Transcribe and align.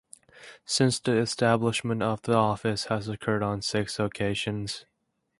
Since 0.65 0.97
the 0.99 1.17
establishment 1.17 2.01
of 2.01 2.23
the 2.23 2.33
office 2.33 2.85
this 2.85 2.89
has 2.89 3.07
occurred 3.07 3.43
on 3.43 3.61
six 3.61 3.99
occasions. 3.99 4.83